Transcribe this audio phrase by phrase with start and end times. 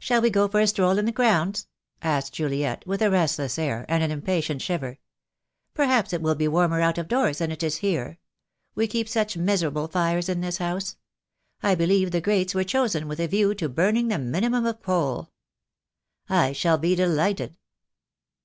[0.00, 1.68] "Shall we go for a stroll in the grounds?"
[2.02, 4.98] asked Juliet, with a restless air, and an impatient shiver.
[5.72, 8.18] "Perhaps it will be warmer out of doors than it is here.
[8.74, 10.96] We keep such miserable fires in this house.
[11.62, 15.30] I believe the grates were chosen with a view to burning the minimum of coal."
[16.26, 16.48] THE DAY WILL COME.
[16.50, 17.56] 313 "I shall be delighted."